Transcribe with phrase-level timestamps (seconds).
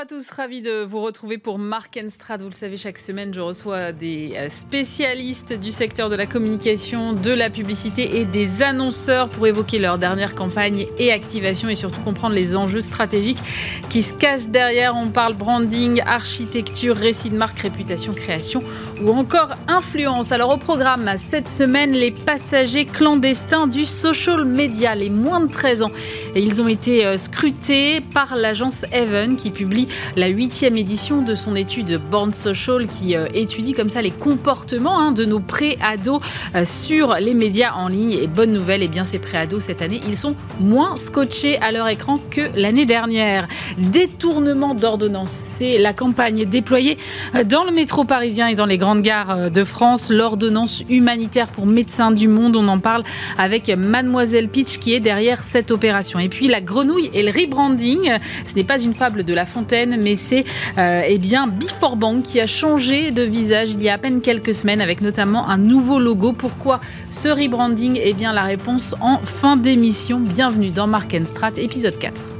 [0.00, 2.40] à tous, ravi de vous retrouver pour Mark Strad.
[2.40, 7.12] Vous le savez, chaque semaine, je reçois des euh, spécialistes du secteur de la communication,
[7.12, 12.00] de la publicité et des annonceurs pour évoquer leur dernière campagne et activation et surtout
[12.00, 13.42] comprendre les enjeux stratégiques
[13.90, 14.96] qui se cachent derrière.
[14.96, 18.64] On parle branding, architecture, récit de marque, réputation, création
[19.04, 20.32] ou encore influence.
[20.32, 25.82] Alors au programme, cette semaine, les passagers clandestins du social media, les moins de 13
[25.82, 25.90] ans.
[26.34, 31.34] Et ils ont été euh, scrutés par l'agence Even qui publie la huitième édition de
[31.34, 36.20] son étude Born Social qui euh, étudie comme ça les comportements hein, de nos pré-ados
[36.54, 38.12] euh, sur les médias en ligne.
[38.12, 41.88] Et bonne nouvelle, eh bien ces pré-ados cette année, ils sont moins scotchés à leur
[41.88, 43.48] écran que l'année dernière.
[43.78, 46.98] Détournement d'ordonnance, c'est la campagne déployée
[47.44, 50.10] dans le métro parisien et dans les grandes gares de France.
[50.10, 53.04] L'ordonnance humanitaire pour médecins du monde, on en parle
[53.38, 56.18] avec Mademoiselle Pitch qui est derrière cette opération.
[56.18, 59.96] Et puis la grenouille et le rebranding, ce n'est pas une fable de La Fontaine
[60.02, 60.44] mais c'est
[60.76, 64.20] euh, eh bien Before Bank qui a changé de visage il y a à peine
[64.20, 66.32] quelques semaines avec notamment un nouveau logo.
[66.32, 68.00] Pourquoi ce rebranding?
[68.02, 70.18] Eh bien la réponse en fin d'émission.
[70.18, 72.39] Bienvenue dans Mark Strat, épisode 4.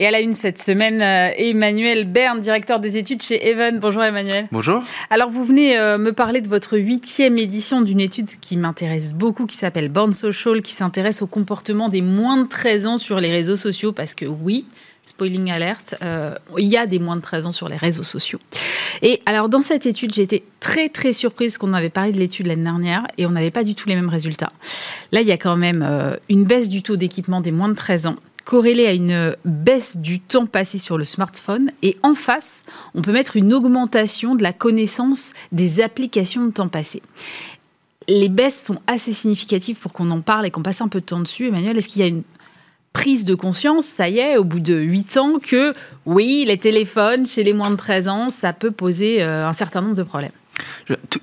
[0.00, 3.80] Et à la une cette semaine, euh, Emmanuel Bern, directeur des études chez Even.
[3.80, 4.46] Bonjour Emmanuel.
[4.52, 4.80] Bonjour.
[5.10, 9.46] Alors vous venez euh, me parler de votre huitième édition d'une étude qui m'intéresse beaucoup,
[9.46, 13.32] qui s'appelle Born Social, qui s'intéresse au comportement des moins de 13 ans sur les
[13.32, 14.66] réseaux sociaux, parce que oui,
[15.02, 18.38] spoiling alert, euh, il y a des moins de 13 ans sur les réseaux sociaux.
[19.02, 22.46] Et alors dans cette étude, j'ai été très très surprise qu'on avait parlé de l'étude
[22.46, 24.52] l'année dernière et on n'avait pas du tout les mêmes résultats.
[25.10, 28.06] Là, il y a quand même une baisse du taux d'équipement des moins de 13
[28.06, 28.16] ans
[28.48, 31.70] corrélé à une baisse du temps passé sur le smartphone.
[31.82, 32.62] Et en face,
[32.94, 37.02] on peut mettre une augmentation de la connaissance des applications de temps passé.
[38.08, 41.04] Les baisses sont assez significatives pour qu'on en parle et qu'on passe un peu de
[41.04, 41.48] temps dessus.
[41.48, 42.22] Emmanuel, est-ce qu'il y a une
[42.94, 45.74] prise de conscience, ça y est, au bout de 8 ans, que
[46.06, 49.82] oui, les téléphones chez les moins de 13 ans, ça peut poser euh, un certain
[49.82, 50.32] nombre de problèmes?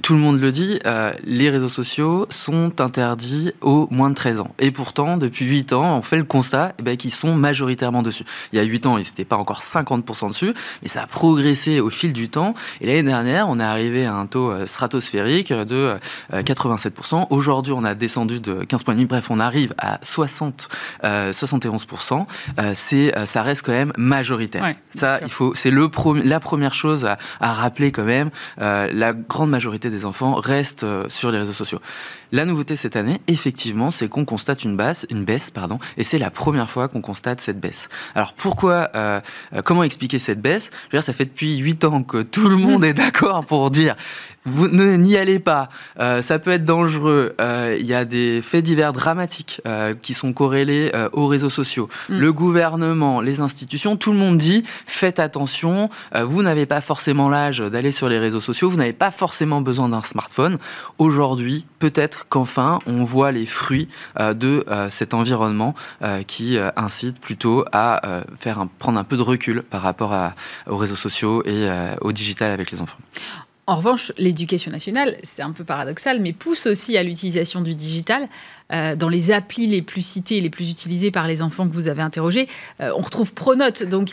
[0.01, 4.40] Tout, le monde le dit, euh, les réseaux sociaux sont interdits aux moins de 13
[4.40, 4.56] ans.
[4.59, 8.23] Et pourtant, depuis 8 ans, on fait le constat eh ben, qu'ils sont majoritairement dessus.
[8.51, 11.79] Il y a 8 ans, ils n'étaient pas encore 50% dessus, mais ça a progressé
[11.79, 12.53] au fil du temps.
[12.81, 15.96] Et l'année dernière, on est arrivé à un taux euh, stratosphérique de
[16.34, 17.22] 87%.
[17.22, 19.06] Euh, Aujourd'hui, on a descendu de 15 points de.
[19.06, 20.67] Bref, on arrive à 60,
[21.03, 22.25] 71%.
[22.73, 24.75] c'est, ça reste quand même majoritaire.
[24.96, 25.90] ça, il faut, c'est le
[26.23, 28.29] la première chose à, à rappeler quand même.
[28.57, 31.80] la grande majorité des enfants restent euh, sur les réseaux sociaux.
[32.35, 36.18] La nouveauté cette année, effectivement, c'est qu'on constate une baisse, une baisse, pardon, et c'est
[36.18, 37.88] la première fois qu'on constate cette baisse.
[38.13, 39.22] Alors pourquoi, euh,
[39.63, 40.69] comment expliquer cette baisse?
[40.69, 43.72] Je veux dire, ça fait depuis 8 ans que tout le monde est d'accord pour
[43.72, 43.96] dire
[44.46, 45.69] vous n'y allez pas,
[46.00, 47.35] euh, ça peut être dangereux.
[47.41, 51.90] Euh, il y a des faits divers dramatiques euh, qui sont corrélés aux réseaux sociaux.
[52.09, 52.19] Mm.
[52.19, 55.90] Le gouvernement, les institutions, tout le monde dit faites attention.
[56.16, 58.69] Vous n'avez pas forcément l'âge d'aller sur les réseaux sociaux.
[58.69, 60.57] Vous n'avez pas forcément besoin d'un smartphone.
[61.00, 63.88] Aujourd'hui, peut-être qu'enfin on voit les fruits
[64.19, 65.74] de cet environnement
[66.28, 68.02] qui incite plutôt à
[68.40, 70.16] faire prendre un peu de recul par rapport
[70.68, 71.69] aux réseaux sociaux et
[72.02, 72.97] au digital avec les enfants.
[73.68, 78.28] En revanche, l'éducation nationale, c'est un peu paradoxal, mais pousse aussi à l'utilisation du digital.
[78.72, 81.88] Euh, dans les applis les plus cités, les plus utilisées par les enfants que vous
[81.88, 82.47] avez interrogés,
[82.80, 83.81] euh, on retrouve Pronote.
[83.84, 84.09] Donc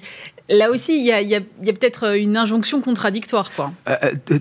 [0.49, 3.51] là aussi, il y a, peut-être une injonction contradictoire.
[3.55, 3.73] Quoi.
[3.89, 3.97] Euh,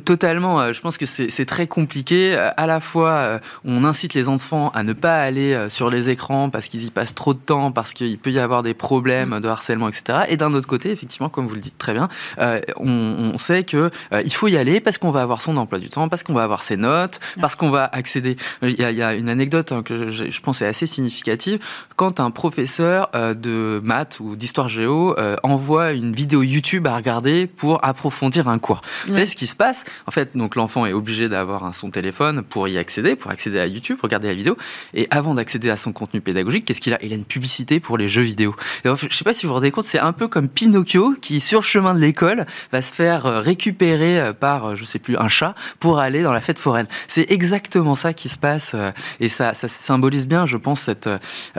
[0.05, 0.71] totalement.
[0.73, 2.35] Je pense que c'est très compliqué.
[2.35, 6.67] À la fois, on incite les enfants à ne pas aller sur les écrans parce
[6.67, 9.87] qu'ils y passent trop de temps, parce qu'il peut y avoir des problèmes de harcèlement,
[9.87, 10.19] etc.
[10.29, 12.09] Et d'un autre côté, effectivement, comme vous le dites très bien,
[12.77, 13.89] on, sait qu'il
[14.23, 16.43] il faut y aller parce qu'on va avoir son emploi du temps, parce qu'on va
[16.43, 18.35] avoir ses notes, parce qu'on va accéder.
[18.61, 21.59] Il y, a, une anecdote hein, que je, pense, est assez significative.
[21.95, 25.35] Quand un professeur euh, de maths ou d'histoire géo euh,
[25.93, 28.81] une vidéo YouTube à regarder pour approfondir un cours.
[29.07, 29.83] Vous savez ce qui se passe?
[30.07, 33.67] En fait, donc l'enfant est obligé d'avoir son téléphone pour y accéder, pour accéder à
[33.67, 34.57] YouTube, regarder la vidéo.
[34.93, 36.99] Et avant d'accéder à son contenu pédagogique, qu'est-ce qu'il a?
[37.03, 38.55] Il a une publicité pour les jeux vidéo.
[38.83, 41.15] Et je ne sais pas si vous vous rendez compte, c'est un peu comme Pinocchio
[41.21, 45.17] qui, sur le chemin de l'école, va se faire euh, récupérer par, je sais plus,
[45.17, 46.87] un chat pour aller dans la fête foraine.
[47.07, 48.75] C'est exactement ça qui se passe.
[49.19, 51.17] Et ça, ça, symbolise bien, je pense, cette, euh,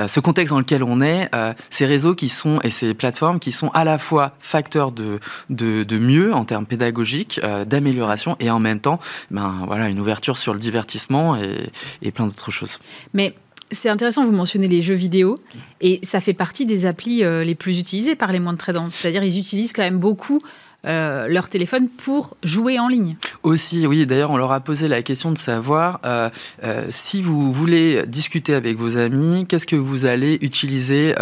[0.08, 3.52] ce contexte dans lequel on est, euh, ces réseaux qui sont et ces plateformes qui
[3.52, 5.20] sont à la fois facteurs de,
[5.50, 8.98] de, mieux en termes pédagogiques, euh, d'amélioration, et en même temps,
[9.30, 11.70] ben, voilà, une ouverture sur le divertissement et,
[12.02, 12.78] et plein d'autres choses.
[13.14, 13.34] Mais
[13.70, 15.38] c'est intéressant, vous mentionnez les jeux vidéo,
[15.80, 18.88] et ça fait partie des applis les plus utilisées par les moins de 13 ans.
[18.90, 20.42] C'est-à-dire ils utilisent quand même beaucoup
[20.84, 23.16] leur téléphone pour jouer en ligne.
[23.42, 24.06] Aussi, oui.
[24.06, 26.00] D'ailleurs, on leur a posé la question de savoir
[26.90, 31.14] si vous voulez discuter avec vos amis, qu'est-ce que vous allez utiliser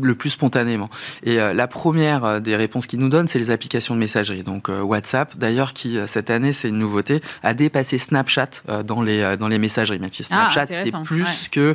[0.00, 0.90] le plus spontanément.
[1.22, 4.42] Et la première des réponses qu'ils nous donnent, c'est les applications de messagerie.
[4.42, 9.48] Donc WhatsApp, d'ailleurs, qui cette année, c'est une nouveauté, a dépassé Snapchat dans les dans
[9.48, 9.98] les messageries.
[9.98, 11.74] Même si ah, Snapchat, c'est plus que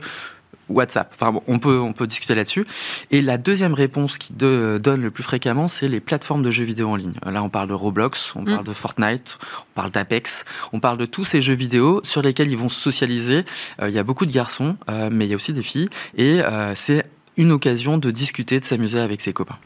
[0.73, 1.13] WhatsApp.
[1.13, 2.65] Enfin, on, peut, on peut discuter là-dessus.
[3.11, 6.89] Et la deuxième réponse qui donne le plus fréquemment, c'est les plateformes de jeux vidéo
[6.89, 7.13] en ligne.
[7.25, 8.45] Là, on parle de Roblox, on mm.
[8.45, 12.49] parle de Fortnite, on parle d'Apex, on parle de tous ces jeux vidéo sur lesquels
[12.49, 13.45] ils vont socialiser.
[13.81, 15.89] Euh, il y a beaucoup de garçons, euh, mais il y a aussi des filles.
[16.17, 17.05] Et euh, c'est
[17.37, 19.57] une occasion de discuter, de s'amuser avec ses copains.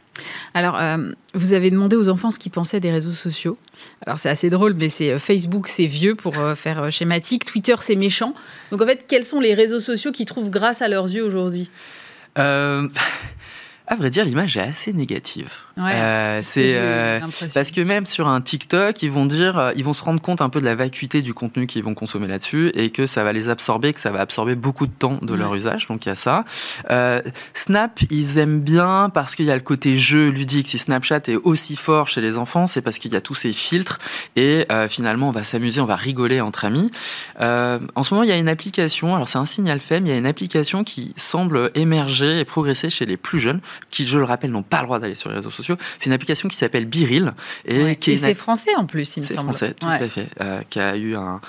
[0.54, 3.58] Alors, euh, vous avez demandé aux enfants ce qu'ils pensaient des réseaux sociaux.
[4.06, 7.46] Alors, c'est assez drôle, mais c'est euh, Facebook, c'est vieux pour euh, faire schématique.
[7.46, 8.34] Twitter, c'est méchant.
[8.72, 11.70] Donc, en fait, quels sont les réseaux sociaux qu'ils trouvent grâce à leurs yeux aujourd'hui?
[13.88, 15.50] À vrai dire, l'image est assez négative.
[15.80, 17.20] Euh, c'est euh,
[17.54, 20.42] parce que même sur un TikTok, ils vont dire, euh, ils vont se rendre compte
[20.42, 23.32] un peu de la vacuité du contenu qu'ils vont consommer là-dessus et que ça va
[23.32, 25.88] les absorber, que ça va absorber beaucoup de temps de leur usage.
[25.88, 26.46] Donc il y a ça.
[27.54, 30.68] Snap, ils aiment bien parce qu'il y a le côté jeu ludique.
[30.68, 33.54] Si Snapchat est aussi fort chez les enfants, c'est parce qu'il y a tous ces
[33.54, 34.00] filtres
[34.36, 36.90] et finalement on va s'amuser, on va rigoler entre amis.
[37.40, 39.16] en ce moment, il y a une application.
[39.16, 40.08] Alors c'est un signal faible.
[40.08, 44.08] Il y a une application qui semble émerger et progresser chez les plus jeunes, qui,
[44.08, 46.50] je le rappelle, n'ont pas le droit d'aller sur les réseaux sociaux c'est une application
[46.50, 47.34] qui s'appelle Biril.
[47.66, 49.54] Et, qui c'est français en plus, il me semble.
[49.54, 50.28] C'est français, tout à fait.
[50.42, 51.42] Euh, qui a eu un,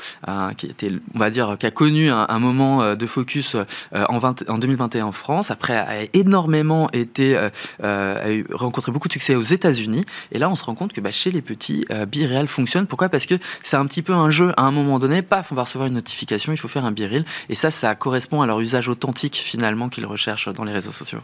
[0.55, 3.65] qui était, on va dire, qui a connu un, moment euh, de focus euh,
[4.09, 5.51] en, 20, en 2021 en France.
[5.51, 7.37] Après, a énormément été,
[7.83, 10.05] a eu, rencontré beaucoup de succès aux États-Unis.
[10.33, 12.87] Et là, on se rend compte que bah, chez les petits, Biril fonctionne.
[12.87, 13.09] Pourquoi?
[13.09, 14.53] Parce que c'est un petit peu un jeu.
[14.57, 17.25] À un moment donné, paf, on va recevoir une notification, il faut faire un Biril.
[17.49, 21.21] Et ça, ça correspond à leur usage authentique finalement qu'ils recherchent dans les réseaux sociaux.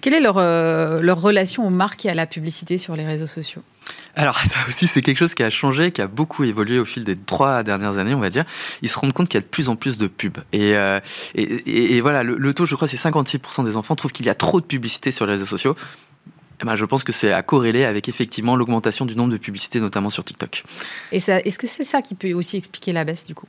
[0.00, 3.62] Quelle est leur, leur relation aux marques et à la publicité sur les réseaux sociaux
[4.18, 7.04] alors ça aussi c'est quelque chose qui a changé, qui a beaucoup évolué au fil
[7.04, 8.44] des trois dernières années on va dire.
[8.82, 10.38] Ils se rendent compte qu'il y a de plus en plus de pubs.
[10.52, 11.00] Et, euh,
[11.34, 14.60] et, voilà, le, taux je crois c'est 56% des enfants trouvent qu'il y a trop
[14.60, 15.74] de publicité sur les réseaux sociaux.
[16.60, 19.78] Eh ben, je pense que c'est à corréler avec effectivement l'augmentation du nombre de publicités,
[19.78, 20.64] notamment sur TikTok.
[21.12, 23.46] Et est-ce que c'est ça qui peut aussi expliquer la baisse du coup?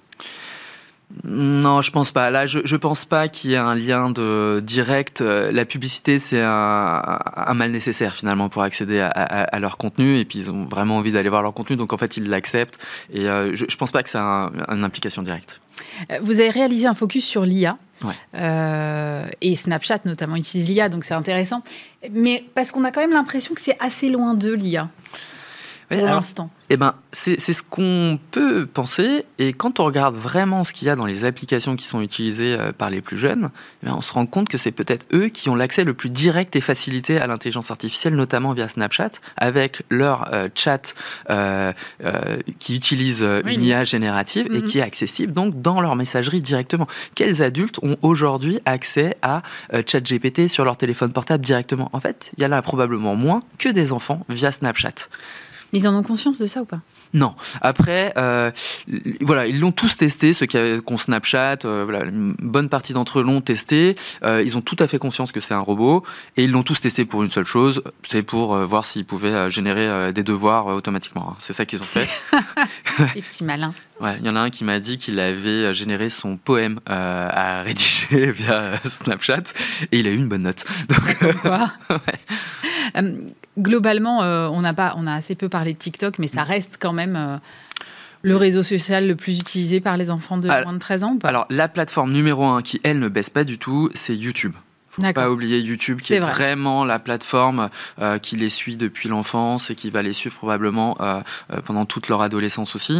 [1.23, 2.29] Non, je pense pas.
[2.29, 5.21] Là, je, je pense pas qu'il y ait un lien de direct.
[5.21, 10.19] Euh, la publicité, c'est un, mal nécessaire finalement pour accéder à, leur contenu.
[10.19, 12.77] Et puis, ils ont vraiment envie d'aller voir leur contenu, donc en fait, ils l'acceptent.
[13.11, 15.61] Et euh, je, je pense pas que ça a une implication directe.
[16.11, 17.77] Euh, vous avez réalisé un focus sur l'IA.
[19.41, 21.63] et Snapchat notamment utilise l'IA, donc c'est intéressant.
[22.11, 24.89] Mais parce qu'on a quand même l'impression que c'est assez loin de l'IA
[25.89, 26.50] pour l'instant.
[26.71, 29.25] Eh ben, c'est ce qu'on peut penser.
[29.39, 32.53] Et quand on regarde vraiment ce qu'il y a dans les applications qui sont utilisées
[32.53, 33.50] euh, par les plus jeunes,
[33.83, 36.56] eh on se rend compte que c'est peut-être eux qui ont l'accès le plus direct
[36.56, 40.94] et facilité à l'intelligence artificielle, notamment via Snapchat, avec leur euh, chat
[41.31, 41.74] euh,
[42.59, 44.63] qui utilise une IA générative et mhm.
[44.63, 46.85] qui est accessible donc dans leur messagerie directement.
[47.15, 51.89] Quels adultes ont aujourd'hui accès à ChatGPT sur leur téléphone portable directement?
[51.94, 55.07] En fait, il y en a probablement moins que des enfants via Snapchat.
[55.71, 56.81] Mais ils en ont conscience de ça ou pas?
[57.13, 57.36] Non.
[57.62, 58.51] Après, euh,
[59.21, 63.19] voilà, ils l'ont tous testé, ceux qui ont Snapchat, euh, voilà, une bonne partie d'entre
[63.19, 63.95] eux l'ont testé.
[64.24, 66.04] Euh, ils ont tout à fait conscience que c'est un robot
[66.38, 70.13] et ils l'ont tous testé pour une seule chose, c'est pour voir s'ils pouvaient générer
[70.13, 71.30] des devoirs automatiquement.
[71.31, 71.36] Hein.
[71.39, 72.07] C'est ça qu'ils ont fait.
[73.16, 73.74] Les petits malins.
[74.01, 77.61] Ouais, il y en a un qui m'a dit qu'il avait généré son poème à
[77.64, 79.44] rédiger via Snapchat
[79.92, 80.64] et il a eu une bonne note.
[80.90, 82.14] Donc, ouais
[83.59, 86.78] globalement, euh, on, a pas, on a assez peu parlé de TikTok, mais ça reste
[86.80, 87.37] quand même euh,
[88.21, 91.19] le réseau social le plus utilisé par les enfants de moins de 13 ans ou
[91.19, 94.54] pas Alors, la plateforme numéro un qui, elle, ne baisse pas du tout, c'est YouTube.
[94.92, 97.69] Faut pas oublier YouTube, qui est, vraiment la plateforme
[98.01, 100.97] euh, qui les suit depuis l'enfance et qui va les suivre probablement
[101.63, 102.99] pendant toute leur adolescence aussi.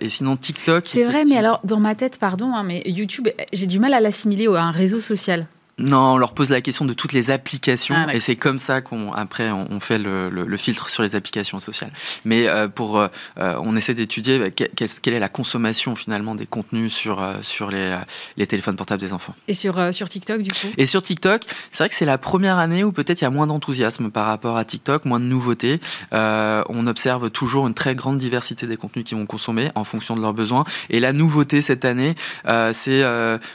[0.00, 0.86] et sinon, TikTok.
[0.86, 4.00] C'est vrai, mais alors, dans ma tête, pardon, hein, mais YouTube, j'ai du mal à
[4.00, 5.46] l'assimiler à un réseau social.
[5.78, 8.80] Non, on leur pose la question de toutes les applications ah, et c'est comme ça
[8.80, 11.90] qu'on après on, fait le, filtre sur les applications sociales.
[12.24, 16.46] Mais euh, pour euh, euh, on essaie d'étudier bah, quelle est la consommation finalement des
[16.46, 17.94] contenus sur sur les,
[18.38, 19.34] les téléphones portables des enfants.
[19.48, 20.72] Et sur sur TikTok du coup?
[20.78, 23.30] Et sur TikTok, c'est vrai que c'est la première année où peut-être il y a
[23.30, 25.78] moins d'enthousiasme par rapport à TikTok, moins de nouveautés.
[26.12, 30.22] on observe toujours une très grande diversité des contenus qu'ils vont consommer en fonction de
[30.22, 30.64] leurs besoins.
[30.88, 32.14] Et la nouveauté cette année,
[32.72, 33.02] c'est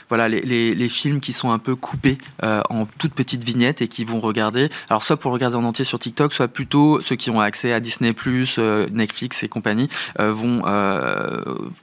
[0.08, 3.82] voilà les, les, les films qui sont un peu coupés coupés en toutes petites vignettes
[3.82, 4.68] et qui vont regarder.
[4.88, 7.80] Alors soit pour regarder en entier sur TikTok, soit plutôt ceux qui ont accès à
[7.80, 8.14] Disney+,
[8.90, 9.88] Netflix et compagnie
[10.18, 10.62] vont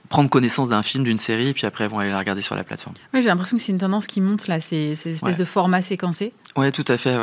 [0.08, 2.64] prendre connaissance d'un film, d'une série, et puis après vont aller la regarder sur la
[2.64, 2.96] plateforme.
[3.14, 5.82] Oui, j'ai l'impression que c'est une tendance qui monte là, ces, ces espèces de formats
[5.82, 6.32] séquencés.
[6.56, 7.16] Oui, tout à fait.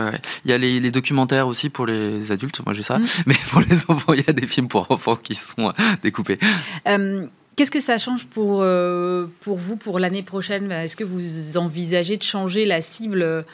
[0.46, 3.06] Il y a les, documentaires aussi pour les adultes, moi j'ai ça, mm.
[3.26, 6.40] mais pour les enfants, il y a des films pour enfants qui sont découpés.
[6.88, 10.72] Euh, Qu'est-ce que ça change pour, euh, pour vous pour l'année prochaine?
[10.72, 13.46] Est-ce que vous envisagez de changer la cible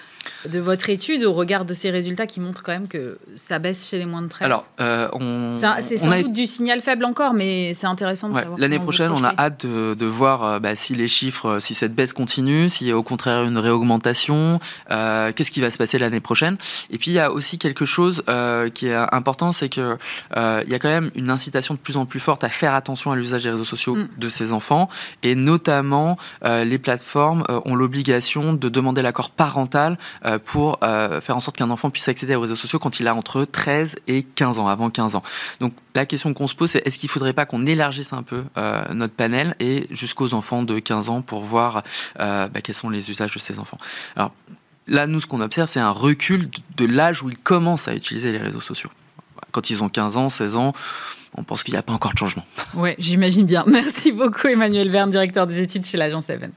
[0.45, 3.87] de votre étude au regard de ces résultats qui montrent quand même que ça baisse
[3.87, 7.33] chez les moins de 13 Alors, euh, on, c'est sans doute du signal faible encore,
[7.33, 8.59] mais c'est intéressant de savoir.
[8.59, 11.95] L'année prochaine, on a hâte de, de voir euh, bah, si les chiffres, si cette
[11.95, 16.19] baisse continue, s'il y a au contraire une réaugmentation, qu'est-ce qui va se passer l'année
[16.19, 16.57] prochaine?
[16.89, 18.21] Et puis, il y a aussi quelque chose
[18.73, 19.95] qui est important, c'est qu'il
[20.35, 23.09] il y a quand même une incitation de plus en plus forte à faire attention
[23.09, 24.09] à l'usage des réseaux sociaux Mm.
[24.17, 24.89] de ces enfants.
[25.21, 30.79] Et notamment, euh, les plateformes euh, ont l'obligation de demander l'accord parental euh, pour
[31.21, 33.95] faire en sorte qu'un enfant puisse accéder aux réseaux sociaux quand il a entre 13
[34.07, 35.23] et 15 ans, avant 15 ans.
[35.59, 38.23] Donc la question qu'on se pose, c'est est-ce qu'il ne faudrait pas qu'on élargisse un
[38.23, 38.43] peu
[38.91, 41.83] notre panel et jusqu'aux enfants de 15 ans pour voir
[42.17, 43.77] bah, quels sont les usages de ces enfants.
[44.15, 44.31] Alors,
[44.87, 48.31] Là, nous, ce qu'on observe, c'est un recul de l'âge où ils commencent à utiliser
[48.31, 48.89] les réseaux sociaux.
[49.51, 50.73] Quand ils ont 15 ans, 16 ans,
[51.37, 52.43] on pense qu'il n'y a pas encore de changement.
[52.75, 53.63] Oui, j'imagine bien.
[53.67, 56.51] Merci beaucoup Emmanuel Verne, directeur des études chez l'agence Even.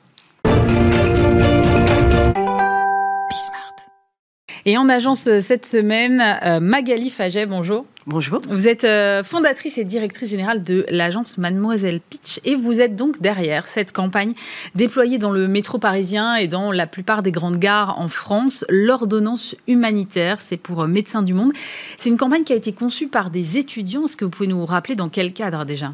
[4.64, 7.87] Et en agence euh, cette semaine, euh, Magali Faget, bonjour.
[8.08, 8.40] Bonjour.
[8.48, 13.20] Vous êtes euh, fondatrice et directrice générale de l'agence Mademoiselle Pitch et vous êtes donc
[13.20, 14.32] derrière cette campagne
[14.76, 19.56] déployée dans le métro parisien et dans la plupart des grandes gares en France, l'ordonnance
[19.66, 21.52] humanitaire, c'est pour Médecins du Monde.
[21.98, 24.04] C'est une campagne qui a été conçue par des étudiants.
[24.04, 25.92] Est-ce que vous pouvez nous rappeler dans quel cadre déjà?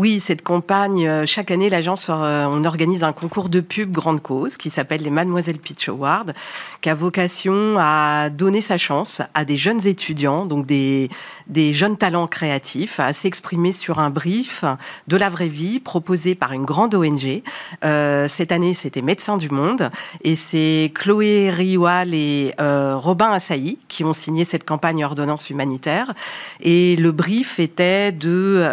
[0.00, 4.22] Oui, cette campagne, euh, chaque année, l'agence, euh, on organise un concours de pub grande
[4.22, 6.32] cause qui s'appelle les Mademoiselle Pitch Awards,
[6.80, 11.10] qui a vocation à donner sa chance à des jeunes étudiants, donc des,
[11.48, 14.64] des jeunes talents créatifs, à s'exprimer sur un brief
[15.06, 17.42] de la vraie vie proposé par une grande ONG.
[17.84, 19.90] Euh, cette année, c'était Médecins du Monde
[20.24, 26.14] et c'est Chloé Rioual et Robin Assaï qui ont signé cette campagne ordonnance humanitaire.
[26.62, 28.64] Et le brief était de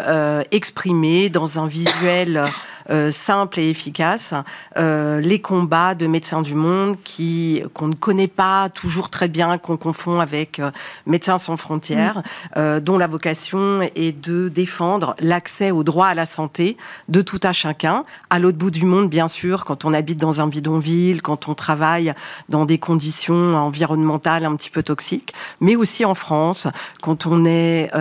[0.51, 2.43] exprimer dans un visuel
[2.89, 4.33] euh, simple et efficace
[4.77, 9.57] euh, les combats de médecins du monde qui qu'on ne connaît pas toujours très bien,
[9.57, 10.71] qu'on confond avec euh,
[11.05, 12.21] Médecins sans frontières,
[12.55, 12.79] mm.
[12.79, 16.77] dont la vocation est de défendre l'accès au droit à la santé
[17.09, 20.41] de tout à chacun, à l'autre bout du monde bien sûr, quand on habite dans
[20.41, 22.13] un bidonville, quand on travaille
[22.49, 26.67] dans des conditions environnementales un petit peu toxiques, mais aussi en France,
[27.01, 27.91] quand on est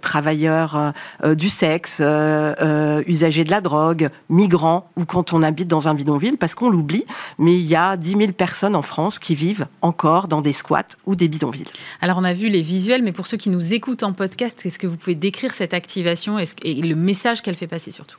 [0.00, 0.92] travailleur
[1.24, 2.00] du sexe,
[3.06, 7.04] usager de la drogue, migrants ou quand on habite dans un bidonville, parce qu'on l'oublie,
[7.38, 10.84] mais il y a 10 000 personnes en France qui vivent encore dans des squats
[11.06, 11.68] ou des bidonvilles.
[12.00, 14.78] Alors on a vu les visuels, mais pour ceux qui nous écoutent en podcast, est-ce
[14.78, 18.18] que vous pouvez décrire cette activation et le message qu'elle fait passer surtout?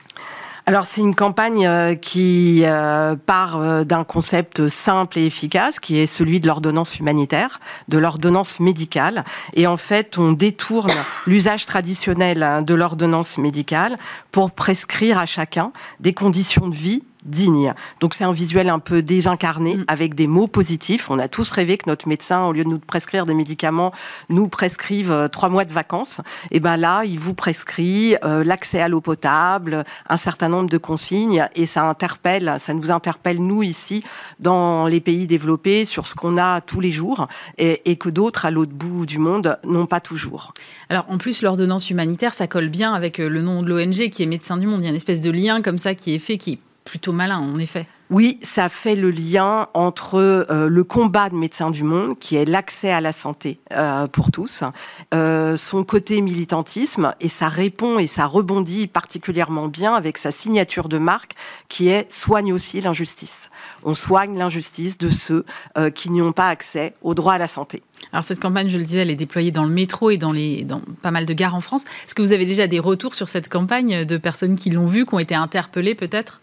[0.67, 5.99] Alors c'est une campagne euh, qui euh, part euh, d'un concept simple et efficace, qui
[5.99, 9.23] est celui de l'ordonnance humanitaire, de l'ordonnance médicale.
[9.53, 10.91] Et en fait, on détourne
[11.27, 13.97] l'usage traditionnel hein, de l'ordonnance médicale
[14.31, 17.73] pour prescrire à chacun des conditions de vie digne.
[17.99, 19.85] Donc c'est un visuel un peu désincarné, mm.
[19.87, 21.09] avec des mots positifs.
[21.09, 23.91] On a tous rêvé que notre médecin, au lieu de nous prescrire des médicaments,
[24.29, 26.21] nous prescrive euh, trois mois de vacances.
[26.51, 30.77] Et ben là, il vous prescrit euh, l'accès à l'eau potable, un certain nombre de
[30.77, 34.03] consignes, et ça interpelle, ça nous interpelle nous ici
[34.39, 37.27] dans les pays développés sur ce qu'on a tous les jours
[37.57, 40.53] et, et que d'autres à l'autre bout du monde n'ont pas toujours.
[40.89, 44.23] Alors en plus, l'ordonnance humanitaire, ça colle bien avec euh, le nom de l'ONG qui
[44.23, 44.81] est Médecins du Monde.
[44.81, 47.39] Il y a une espèce de lien comme ça qui est fait, qui plutôt malin,
[47.39, 47.87] en effet.
[48.11, 52.45] Oui, ça fait le lien entre euh, le combat de Médecins du Monde, qui est
[52.45, 54.63] l'accès à la santé euh, pour tous,
[55.15, 60.87] euh, son côté militantisme, et ça répond et ça rebondit particulièrement bien avec sa signature
[60.87, 61.33] de marque,
[61.67, 63.49] qui est soigne aussi l'injustice.
[63.83, 65.43] On soigne l'injustice de ceux
[65.95, 67.81] qui n'y ont pas accès au droit à la santé.
[68.11, 70.63] Alors cette campagne, je le disais, elle est déployée dans le métro et dans, les,
[70.63, 71.83] dans pas mal de gares en France.
[72.05, 75.05] Est-ce que vous avez déjà des retours sur cette campagne de personnes qui l'ont vue,
[75.05, 76.41] qui ont été interpellées peut-être?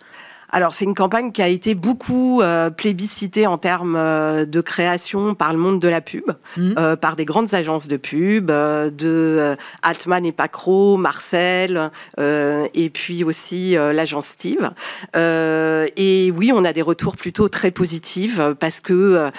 [0.53, 5.35] Alors c'est une campagne qui a été beaucoup euh, plébiscitée en termes euh, de création
[5.35, 6.75] par le monde de la pub, mmh.
[6.79, 13.75] euh, par des grandes agences de pub, de Altman et Pacro, Marcel, et puis aussi
[13.75, 14.71] l'agence Steve.
[15.15, 19.31] et oui, on a des retours plutôt très positifs parce que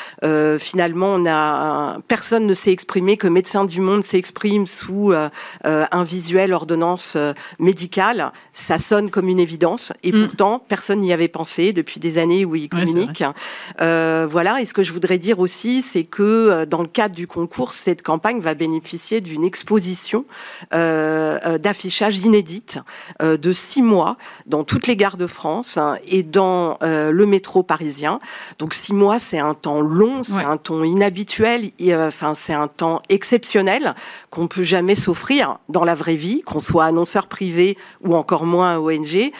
[0.59, 5.13] finalement, on a personne ne s'est exprimé que Médecins du Monde s'exprime sous
[5.63, 7.17] un visuel ordonnance
[7.59, 8.31] médicale.
[8.53, 10.27] Ça sonne comme une évidence, et mmh.
[10.27, 13.23] pourtant personne personne n'y avait pensé depuis des années où ils communiquent.
[13.79, 14.61] voilà.
[14.61, 18.01] Et ce que je voudrais dire aussi, c'est que dans le cadre du concours, cette
[18.01, 20.25] campagne va bénéficier d'une exposition
[20.71, 22.79] d'affichage inédite
[23.21, 28.19] de six mois dans toutes les gares de France hein, et dans le métro parisien.
[28.59, 33.01] Donc six mois, c'est un temps long, c'est un temps inhabituel, enfin c'est un temps
[33.09, 33.93] exceptionnel
[34.29, 38.77] qu'on peut jamais s'offrir dans la vraie vie, qu'on soit annonceur privé ou encore moins
[38.77, 39.31] ONG.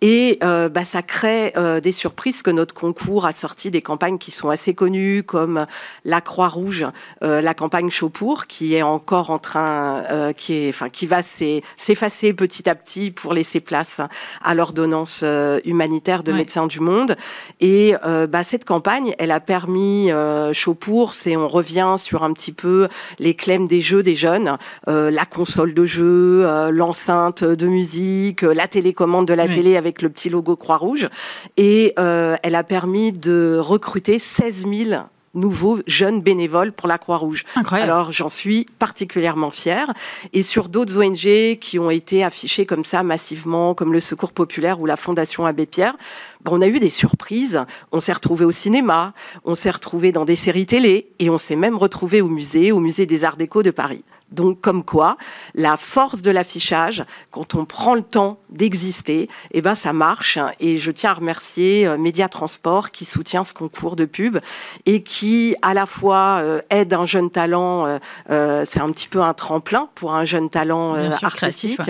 [0.00, 4.16] Et euh, bah, ça crée euh, des surprises que notre concours a sorti des campagnes
[4.16, 5.66] qui sont assez connues comme
[6.06, 6.86] la Croix-Rouge,
[7.22, 12.32] euh, la campagne Chaupour, qui est encore en train, qui est, enfin, qui va s'effacer
[12.32, 14.00] petit à petit pour laisser place
[14.42, 15.22] à l'ordonnance
[15.64, 17.16] humanitaire de Médecins du Monde.
[17.60, 17.94] Et
[18.30, 20.10] bah, cette campagne, elle a permis
[20.52, 22.88] Chaupour, c'est on revient sur un petit peu
[23.18, 29.26] les clèmes des jeux des jeunes, la console de jeu, l'enceinte de musique, la télécommande
[29.26, 31.01] de la télé avec le petit logo Croix-Rouge.
[31.56, 35.02] Et euh, elle a permis de recruter 16 000
[35.34, 37.44] nouveaux jeunes bénévoles pour la Croix-Rouge.
[37.70, 39.92] Alors j'en suis particulièrement fière.
[40.32, 44.80] Et sur d'autres ONG qui ont été affichées comme ça massivement, comme le Secours Populaire
[44.80, 45.96] ou la Fondation Abbé Pierre,
[46.42, 47.64] ben, on a eu des surprises.
[47.92, 51.56] On s'est retrouvé au cinéma, on s'est retrouvé dans des séries télé et on s'est
[51.56, 54.04] même retrouvé au musée, au musée des Arts Déco de Paris.
[54.32, 55.16] Donc, comme quoi,
[55.54, 60.38] la force de l'affichage, quand on prend le temps d'exister, eh ben, ça marche.
[60.60, 64.38] Et je tiens à remercier euh, Média Transport qui soutient ce concours de pub
[64.86, 67.98] et qui, à la fois, euh, aide un jeune talent.
[68.30, 71.80] Euh, c'est un petit peu un tremplin pour un jeune talent artistique.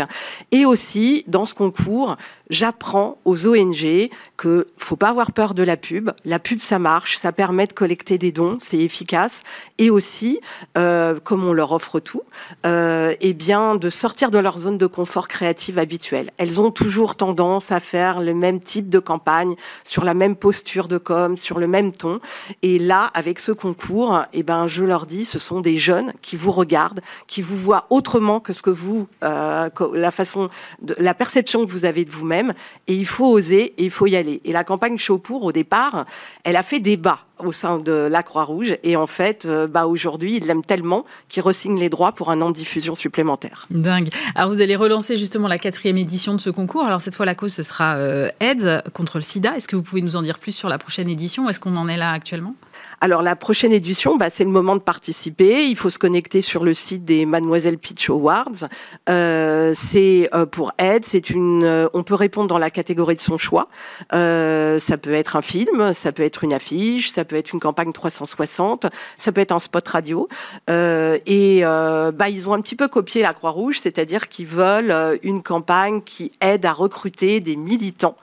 [0.51, 2.17] Et aussi, dans ce concours,
[2.53, 6.11] j'apprends aux ONG que faut pas avoir peur de la pub.
[6.25, 9.41] La pub, ça marche, ça permet de collecter des dons, c'est efficace.
[9.79, 10.41] Et aussi,
[10.75, 12.23] comme on leur offre tout,
[12.67, 16.31] euh, eh bien, de sortir de leur zone de confort créative habituelle.
[16.37, 19.55] Elles ont toujours tendance à faire le même type de campagne,
[19.85, 22.21] sur la même posture de com, sur le même ton.
[22.63, 26.37] Et là, avec ce concours, eh ben, je leur dis, ce sont des jeunes qui
[26.37, 30.49] vous regardent, qui vous voient autrement que ce que vous, euh, la façon,
[30.81, 32.42] de, la perception que vous avez de vous-même.
[32.87, 34.41] Et il faut oser et il faut y aller.
[34.45, 36.07] Et la campagne Show pour, au départ,
[36.45, 38.77] elle a fait débat au sein de la Croix-Rouge.
[38.83, 42.41] Et en fait, euh, bah, aujourd'hui, il l'aime tellement qu'il ressigne les droits pour un
[42.41, 43.67] an de diffusion supplémentaire.
[43.71, 44.11] Dingue.
[44.35, 46.85] Alors, vous allez relancer justement la quatrième édition de ce concours.
[46.85, 49.57] Alors, cette fois, la cause, ce sera euh, Aide contre le sida.
[49.57, 51.49] Est-ce que vous pouvez nous en dire plus sur la prochaine édition?
[51.49, 52.55] Est-ce qu'on en est là actuellement?
[53.01, 55.67] Alors la prochaine édition, bah, c'est le moment de participer.
[55.67, 58.69] Il faut se connecter sur le site des Mademoiselle Pitch Awards.
[59.09, 61.05] Euh, c'est euh, pour aide.
[61.05, 61.65] C'est une.
[61.65, 63.69] Euh, on peut répondre dans la catégorie de son choix.
[64.13, 67.93] Ça peut être un film, ça peut être une affiche, ça peut être une campagne
[67.93, 70.29] 360, ça peut être un spot radio.
[70.69, 76.03] Et bah ils ont un petit peu copié la Croix-Rouge, c'est-à-dire qu'ils veulent une campagne
[76.03, 78.17] qui aide à recruter des militants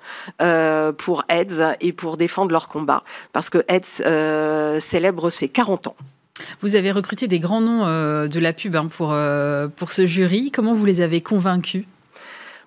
[0.98, 4.04] pour AIDS et pour défendre leur combat, parce que AIDS
[4.80, 5.96] célèbre ses 40 ans.
[6.62, 10.06] Vous avez recruté des grands noms euh, de la pub hein, pour, euh, pour ce
[10.06, 10.52] jury.
[10.52, 11.86] Comment vous les avez convaincus?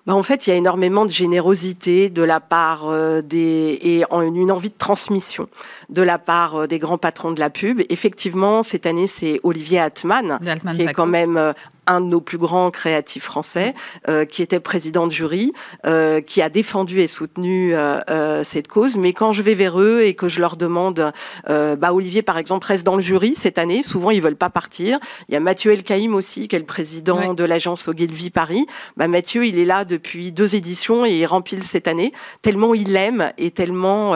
[0.05, 2.91] Bah, en fait, il y a énormément de générosité de la part
[3.23, 5.47] des et une envie de transmission
[5.89, 7.81] de la part des grands patrons de la pub.
[7.89, 10.39] Effectivement, cette année, c'est Olivier Atman,
[10.75, 11.53] qui est quand même
[11.87, 13.73] un de nos plus grands créatifs français,
[14.07, 15.53] euh, qui était président de jury,
[15.85, 18.97] euh, qui a défendu et soutenu euh, cette cause.
[18.97, 21.11] Mais quand je vais vers eux et que je leur demande,
[21.47, 24.99] bah Olivier par exemple reste dans le jury cette année, souvent ils veulent pas partir.
[25.27, 28.65] Il y a Mathieu Elkaïm aussi, qui est le président de l'agence Ogilvy Paris.
[28.97, 32.95] Bah Mathieu, il est là depuis deux éditions et il rempile cette année, tellement il
[32.95, 34.11] aime et tellement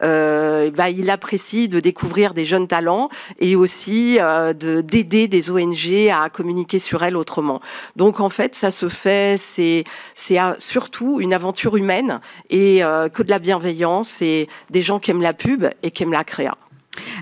[0.00, 6.28] bah, il apprécie de découvrir des jeunes talents et aussi de d'aider des ONG à
[6.28, 7.60] communiquer sur elles autrement.
[7.96, 13.22] Donc en fait, ça se fait, c'est c'est surtout une aventure humaine et euh, que
[13.22, 16.52] de la bienveillance et des gens qui aiment la pub et qui aiment la créa.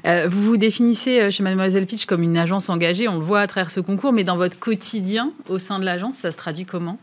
[0.07, 3.41] Euh, vous vous définissez euh, chez Mademoiselle Pitch comme une agence engagée, on le voit
[3.41, 6.65] à travers ce concours, mais dans votre quotidien au sein de l'agence, ça se traduit
[6.65, 6.99] comment?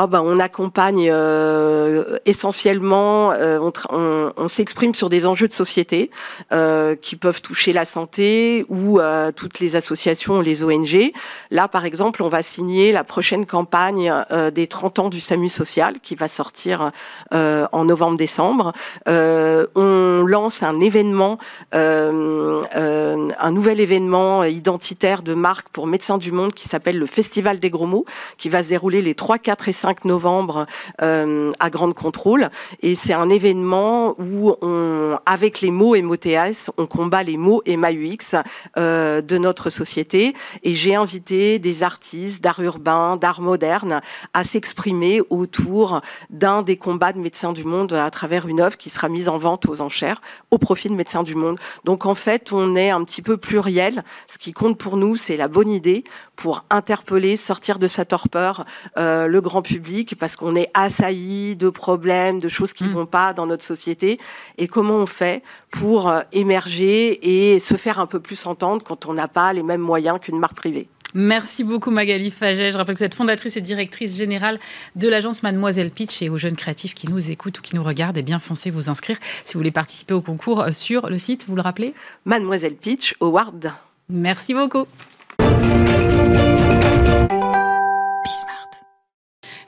[0.00, 3.58] Ah ben, on accompagne euh, essentiellement, euh,
[3.90, 6.12] on, s'exprime sur des enjeux de société
[6.52, 9.00] euh, qui peuvent toucher la santé ou
[9.34, 11.10] toutes les associations, les ONG.
[11.50, 14.12] Là, par exemple, on va signer la prochaine campagne
[14.54, 16.92] des 30 ans du SAMU social qui va sortir
[17.32, 18.72] en novembre-décembre.
[19.06, 21.38] on lance un événement,
[21.72, 27.70] un nouvel événement identitaire de marque pour Médecins du Monde qui s'appelle le Festival des
[27.70, 28.04] Gros Mots,
[28.36, 30.66] qui va se dérouler les 3, 4 et 5 5 novembre
[30.98, 32.50] à Grande Contrôle.
[32.82, 38.34] Et c'est un événement où, on, avec les mots MOTS, on combat les mots MAUX
[38.76, 40.34] de notre société.
[40.62, 44.02] Et j'ai invité des artistes d'art urbain, d'art moderne
[44.34, 48.90] à s'exprimer autour d'un des combats de Médecins du Monde à travers une œuvre qui
[48.90, 50.20] sera mise en vente aux enchères
[50.50, 51.58] au profit de Médecins du Monde.
[51.84, 54.02] Donc en fait, on est un petit peu pluriel.
[54.26, 56.04] Ce qui compte pour nous, c'est la bonne idée
[56.36, 59.77] pour interpeller, sortir de sa torpeur euh, le grand public
[60.18, 62.94] parce qu'on est assailli de problèmes, de choses qui ne mm.
[62.94, 64.18] vont pas dans notre société.
[64.56, 69.06] Et comment on fait pour euh, émerger et se faire un peu plus entendre quand
[69.06, 70.88] on n'a pas les mêmes moyens qu'une marque privée?
[71.14, 72.70] Merci beaucoup Magali Faget.
[72.70, 74.58] Je rappelle que vous êtes fondatrice et directrice générale
[74.94, 78.18] de l'agence Mademoiselle Pitch et aux jeunes créatifs qui nous écoutent ou qui nous regardent,
[78.18, 81.16] et eh bien foncez vous inscrire si vous voulez participer au concours euh, sur le
[81.16, 81.94] site, vous le rappelez?
[82.26, 83.72] Mademoiselle Pitch Award.
[84.10, 84.86] Merci beaucoup.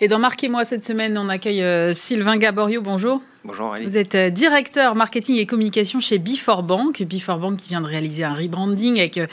[0.02, 2.80] Et dans Marquez-moi cette semaine, on accueille euh, Sylvain Gaborio.
[2.80, 3.20] Bonjour.
[3.44, 7.02] Bonjour Vous êtes euh, directeur marketing et communication chez Before Bank.
[7.02, 9.26] Before Bank qui vient de réaliser un rebranding avec euh,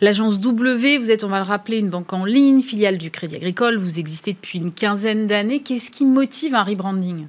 [0.00, 0.96] l'agence W.
[0.96, 3.76] Vous êtes, on va le rappeler, une banque en ligne, filiale du Crédit Agricole.
[3.76, 5.60] Vous existez depuis une quinzaine d'années.
[5.60, 7.26] Qu'est-ce qui motive un rebranding?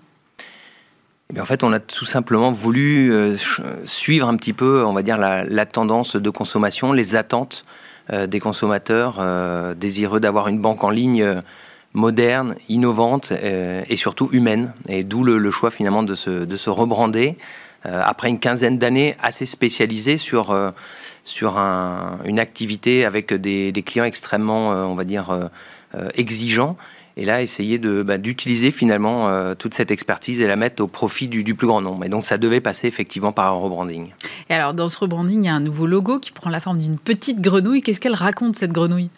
[1.35, 3.11] Eh en fait, on a tout simplement voulu
[3.85, 7.65] suivre un petit peu, on va dire, la, tendance de consommation, les attentes
[8.09, 9.21] des consommateurs
[9.75, 11.41] désireux d'avoir une banque en ligne
[11.97, 14.73] moderne, innovante euh, et surtout humaine.
[14.87, 17.37] Et d'où le, choix finalement de se, de se rebrander
[17.85, 20.71] euh, après une quinzaine d'années assez spécialisée sur, euh,
[22.23, 25.49] une activité avec des, clients extrêmement, on va dire,
[26.13, 26.77] exigeants.
[27.17, 31.27] Et là, essayer de, bah, d'utiliser finalement toute cette expertise et la mettre au profit
[31.27, 32.05] du, du, plus grand nombre.
[32.05, 34.11] Et donc, ça devait passer effectivement par un rebranding.
[34.49, 36.79] Et alors, dans ce rebranding, il y a un nouveau logo qui prend la forme
[36.79, 37.81] d'une petite grenouille.
[37.81, 39.09] Qu'est-ce qu'elle raconte, cette grenouille?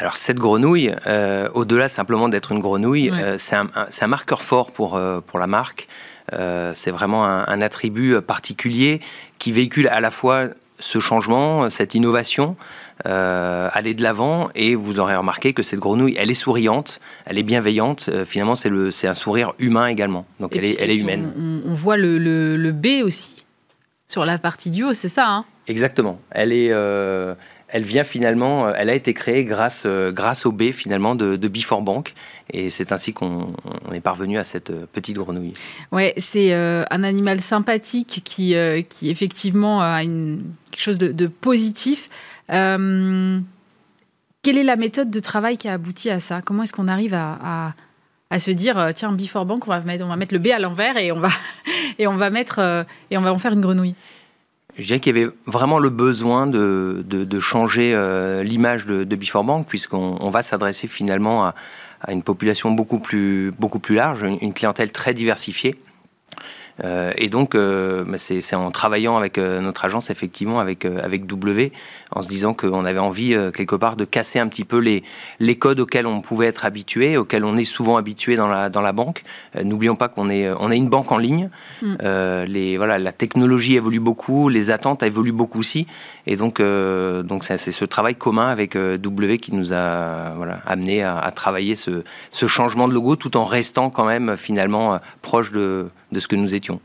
[0.00, 4.96] Alors cette grenouille, euh, au-delà simplement d'être une grenouille, euh, c'est un, marqueur fort pour,
[4.96, 5.88] euh, pour la marque.
[6.32, 9.00] c'est vraiment un, attribut particulier
[9.38, 12.56] qui véhicule à la fois ce changement, cette innovation,
[13.04, 14.48] aller de l'avant.
[14.54, 18.08] Et vous aurez remarqué que cette grenouille, elle est souriante, elle est bienveillante.
[18.24, 20.24] finalement, c'est un sourire humain également.
[20.38, 21.62] Donc elle, est, elle est humaine.
[21.66, 23.44] On, voit le, le, B aussi
[24.06, 25.44] sur la partie du haut, c'est ça hein?
[25.66, 26.20] Exactement.
[26.30, 26.72] Elle est
[27.72, 31.36] elle vient finalement, euh, elle a été créée grâce, euh, grâce au B finalement de,
[31.36, 32.14] de Before Bank.
[32.52, 33.54] Et c'est ainsi qu'on
[33.92, 35.52] est parvenu à cette euh, petite grenouille.
[35.92, 38.54] Ouais, c'est un animal sympathique qui,
[38.88, 42.08] qui effectivement a une, quelque chose de, positif.
[42.48, 43.44] quelle
[44.44, 46.40] est la méthode de travail qui a abouti à ça?
[46.42, 47.74] Comment est-ce qu'on arrive à,
[48.30, 50.58] à, se dire tiens Before Bank, on va mettre, on va mettre le B à
[50.58, 51.20] l'envers et et on
[51.98, 52.16] et on
[53.20, 53.94] va en faire une grenouille?
[54.78, 59.16] Je dirais qu'il y avait vraiment le besoin de, de, changer euh, l'image de, de
[59.16, 61.54] Before Bank, puisqu'on va s'adresser finalement à,
[62.08, 65.76] une population beaucoup plus, beaucoup plus large, une clientèle très diversifiée.
[66.84, 71.26] Euh, et donc, euh, bah, c'est en travaillant avec euh, notre agence, effectivement, avec, avec
[71.26, 71.72] W,
[72.12, 75.02] en se disant qu'on avait envie, quelque part, de casser un petit peu les,
[75.38, 78.82] les codes auxquels on pouvait être habitué, auxquels on est souvent habitué dans la, dans
[78.82, 79.22] la banque.
[79.62, 81.50] N'oublions pas qu'on est, on est une banque en ligne.
[81.82, 81.96] Mm.
[82.46, 85.86] les, voilà, la technologie évolue beaucoup, les attentes évoluent beaucoup aussi.
[86.26, 91.18] Et donc, donc c'est ce travail commun avec W qui nous a voilà, amené à,
[91.18, 95.88] à travailler ce, ce changement de logo tout en restant quand même finalement proche de
[96.12, 96.80] de ce que nous étions.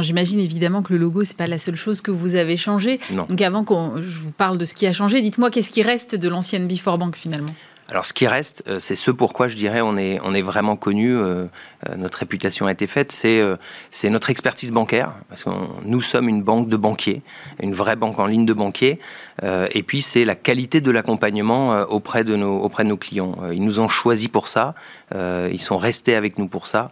[0.00, 3.00] J'imagine évidemment que le logo, c'est pas la seule chose que vous avez changé.
[3.28, 6.14] Donc avant que je vous parle de ce qui a changé, dites-moi qu'est-ce qui reste
[6.14, 7.54] de l'ancienne Before Bank finalement?
[7.90, 10.74] Alors, ce qui reste, euh, c'est ce pourquoi je dirais on est, on est vraiment
[10.74, 11.46] connu, euh,
[11.88, 15.50] euh, notre réputation a été faite, c'est notre expertise bancaire, parce que
[15.84, 17.22] nous sommes une banque de banquiers,
[17.62, 18.98] une vraie banque en ligne de banquiers,
[19.42, 23.36] et puis c'est la qualité de l'accompagnement auprès, de nos, auprès de nos clients.
[23.52, 24.74] Ils nous ont choisis pour ça,
[25.14, 26.90] ils sont restés avec nous pour ça,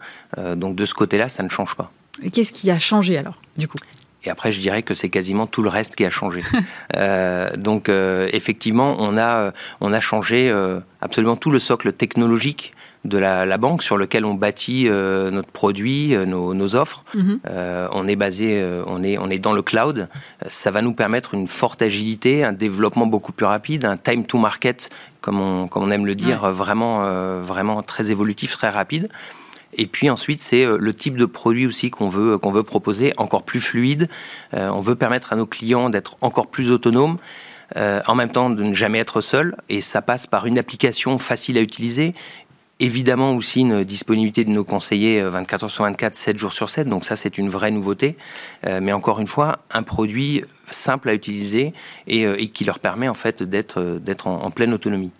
[0.57, 1.91] donc de ce côté-là, ça ne change pas.
[2.33, 3.79] Qu'est-ce qui a changé alors, du coup?
[4.25, 6.43] Et après, je dirais que c'est quasiment tout le reste qui a changé.
[6.97, 11.93] euh, donc, euh, effectivement, on a, euh, on a changé euh, absolument tout le socle
[11.93, 17.03] technologique de la, la, banque sur lequel on bâtit notre produit, nos, nos, offres.
[17.17, 17.41] Mhm.
[17.91, 20.09] on est basé, on est, on est dans le cloud.
[20.47, 24.39] Ça va nous permettre une forte agilité, un développement beaucoup plus rapide, un time to
[24.39, 27.03] market, comme on, comme on aime le dire, vraiment,
[27.41, 29.09] vraiment très évolutif, très rapide.
[29.75, 33.13] Et puis ensuite, c'est euh, le type de produit aussi qu'on veut, qu'on veut proposer,
[33.17, 34.09] encore plus fluide.
[34.55, 37.19] Euh, on veut permettre à nos clients d'être encore plus autonomes.
[37.77, 41.17] Euh, en même temps de ne jamais être seul, et ça passe par une application
[41.17, 42.15] facile à utiliser,
[42.81, 46.87] évidemment aussi une disponibilité de nos conseillers 24 heures sur 24, 7 jours sur 7,
[46.87, 48.19] donc ça c'est une vraie nouveauté,
[48.67, 51.73] mais encore une fois, un produit simple à utiliser
[52.07, 53.79] et, qui leur permet en fait d'être
[54.27, 55.13] en, en, pleine autonomie.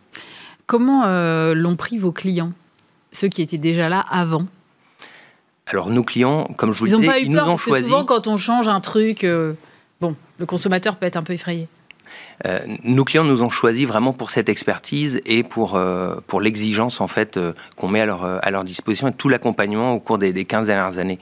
[0.67, 1.07] Comment
[1.55, 2.53] l'ont pris vos clients?
[3.13, 4.47] Ceux qui étaient déjà là avant
[5.67, 7.51] Alors nos clients, comme je vous Ils le n'ont disais, pas eu ils peur nous
[7.51, 7.85] ont parce que choisi.
[7.85, 9.53] souvent quand on change un truc, euh,
[10.01, 11.69] bon, le consommateur peut être un peu effrayé.
[12.47, 17.01] Euh, nos clients nous ont choisi vraiment pour cette expertise et pour, euh, pour l'exigence
[17.01, 20.19] en fait euh, qu'on met à leur, à leur disposition et tout l'accompagnement au cours
[20.19, 21.19] des, des 15 dernières années.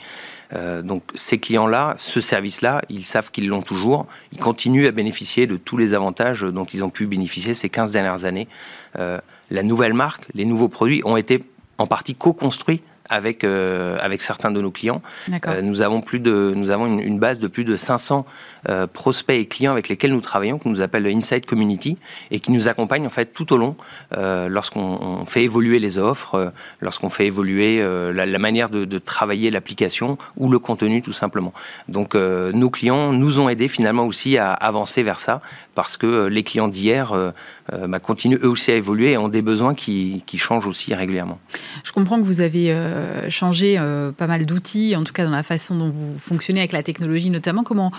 [0.83, 4.07] Donc ces clients-là, ce service-là, ils savent qu'ils l'ont toujours.
[4.33, 7.93] Ils continuent à bénéficier de tous les avantages dont ils ont pu bénéficier ces 15
[7.93, 8.49] dernières années.
[8.97, 11.45] La nouvelle marque, les nouveaux produits ont été
[11.81, 15.03] en partie co-construits avec, euh, avec certains de nos clients.
[15.47, 18.25] Euh, nous avons, plus de, nous avons une, une base de plus de 500
[18.69, 21.99] euh, prospects et clients avec lesquels nous travaillons, que nous appelle le Inside Community,
[22.31, 23.77] et qui nous accompagnent en fait tout au long
[24.13, 29.51] lorsqu'on on fait évoluer les offres, lorsqu'on fait évoluer la, la manière de, de travailler
[29.51, 31.53] l'application ou le contenu tout simplement.
[31.89, 35.41] Donc nos clients nous ont aidés finalement aussi à avancer vers ça,
[35.75, 37.33] parce que les clients d'hier
[37.73, 40.95] euh, bah, continuent eux aussi à évoluer et ont des besoins qui, qui changent aussi
[40.95, 41.39] régulièrement.
[41.85, 45.31] Je comprends que vous avez euh, changé euh, pas mal d'outils, en tout cas dans
[45.31, 47.63] la façon dont vous fonctionnez avec la technologie notamment.
[47.63, 47.93] Comment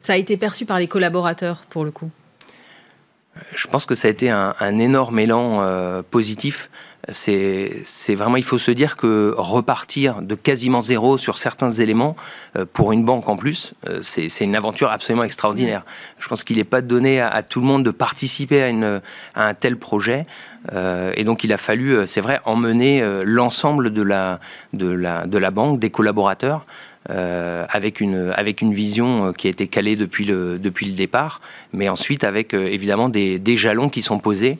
[0.00, 2.10] ça a été perçu par les collaborateurs pour le coup
[3.54, 6.70] Je pense que ça a été un, un énorme élan euh, positif.
[7.08, 12.14] C'est vraiment, il faut se dire que repartir de quasiment zéro sur certains éléments,
[12.56, 15.84] euh, pour une banque en plus, euh, c'est une aventure absolument extraordinaire.
[16.20, 19.00] Je pense qu'il n'est pas donné à, tout le monde de participer à,
[19.34, 20.26] un tel projet.
[20.72, 26.66] Euh, et donc il a fallu, c'est vrai, emmener l'ensemble de la banque, des collaborateurs,
[27.10, 30.92] euh, avec, une, avec une vision euh, qui a été calée depuis le, depuis le
[30.92, 31.40] départ,
[31.72, 34.58] mais ensuite avec euh, évidemment des, des jalons qui sont posés.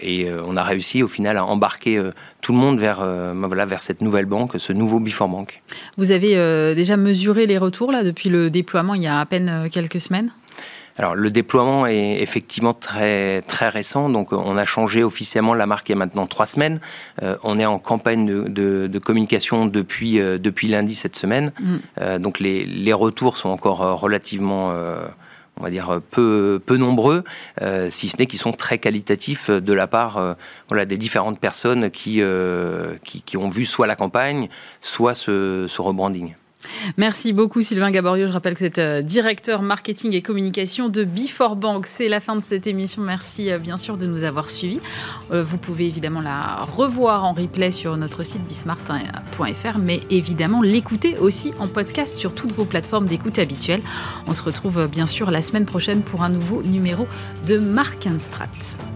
[0.00, 2.02] et on a réussi au final à embarquer
[2.40, 5.60] tout le monde vers, voilà, vers cette nouvelle banque, ce nouveau Before Bank.
[5.98, 9.68] Vous avez déjà mesuré les retours là depuis le déploiement il y a à peine
[9.70, 10.30] quelques semaines?
[10.98, 15.88] Alors le déploiement est effectivement très très récent, donc on a changé officiellement la marque
[15.90, 16.80] il y a maintenant trois semaines.
[17.22, 21.52] Euh, on est en campagne de, de- de communication depuis euh, depuis lundi cette semaine,
[21.60, 21.76] Mm.
[22.00, 25.06] Euh, donc les, les retours sont encore relativement euh,
[25.58, 27.24] on va dire peu, peu nombreux,
[27.62, 30.34] euh, si ce n'est qu'ils sont très qualitatifs de la part euh,
[30.68, 34.48] voilà, des différentes personnes qui, euh, qui, qui ont vu soit la campagne,
[34.82, 36.34] soit ce, ce rebranding.
[36.96, 38.26] Merci beaucoup Sylvain Gaborio.
[38.26, 41.86] Je rappelle que êtes euh, directeur marketing et communication de Before Bank.
[41.86, 43.02] C'est la fin de cette émission.
[43.02, 44.80] Merci euh, bien sûr de nous avoir suivis.
[45.32, 51.16] Euh, Vous pouvez évidemment la revoir en replay sur notre site bismart.fr, mais évidemment l'écouter
[51.18, 53.82] aussi en podcast sur toutes vos plateformes d'écoute habituelles.
[54.26, 57.06] On se retrouve bien sûr la semaine prochaine pour un nouveau numéro
[57.46, 58.95] de Mark Strat.